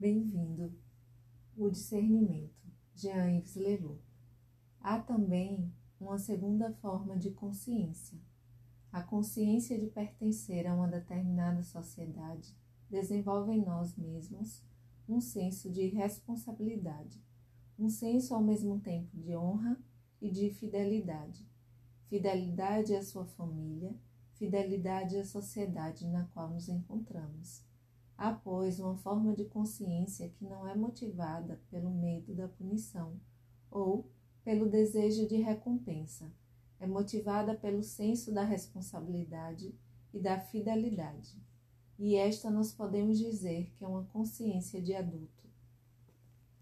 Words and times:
Bem-vindo. 0.00 0.72
O 1.56 1.68
discernimento. 1.68 2.54
Jean-Yves 2.94 3.56
Leroux. 3.56 3.98
Há 4.80 5.00
também 5.00 5.72
uma 5.98 6.16
segunda 6.16 6.72
forma 6.74 7.16
de 7.16 7.32
consciência. 7.32 8.16
A 8.92 9.02
consciência 9.02 9.76
de 9.76 9.88
pertencer 9.88 10.68
a 10.68 10.74
uma 10.76 10.86
determinada 10.86 11.64
sociedade 11.64 12.56
desenvolve 12.88 13.50
em 13.50 13.64
nós 13.64 13.96
mesmos 13.96 14.62
um 15.08 15.20
senso 15.20 15.68
de 15.68 15.88
responsabilidade, 15.88 17.20
um 17.76 17.88
senso 17.88 18.36
ao 18.36 18.40
mesmo 18.40 18.78
tempo 18.78 19.16
de 19.16 19.36
honra 19.36 19.76
e 20.22 20.30
de 20.30 20.48
fidelidade. 20.50 21.44
Fidelidade 22.06 22.94
à 22.94 23.02
sua 23.02 23.26
família, 23.26 23.92
fidelidade 24.34 25.18
à 25.18 25.24
sociedade 25.24 26.06
na 26.06 26.24
qual 26.26 26.50
nos 26.50 26.68
encontramos. 26.68 27.66
Há, 28.18 28.32
pois, 28.32 28.80
uma 28.80 28.96
forma 28.96 29.32
de 29.32 29.44
consciência 29.44 30.28
que 30.28 30.44
não 30.44 30.66
é 30.66 30.74
motivada 30.74 31.60
pelo 31.70 31.88
medo 31.88 32.34
da 32.34 32.48
punição 32.48 33.12
ou 33.70 34.10
pelo 34.42 34.68
desejo 34.68 35.28
de 35.28 35.36
recompensa, 35.36 36.28
é 36.80 36.86
motivada 36.86 37.54
pelo 37.54 37.80
senso 37.80 38.34
da 38.34 38.42
responsabilidade 38.42 39.72
e 40.12 40.18
da 40.18 40.40
fidelidade. 40.40 41.40
E 41.96 42.16
esta 42.16 42.50
nós 42.50 42.72
podemos 42.72 43.18
dizer 43.18 43.70
que 43.76 43.84
é 43.84 43.88
uma 43.88 44.04
consciência 44.06 44.82
de 44.82 44.96
adulto 44.96 45.46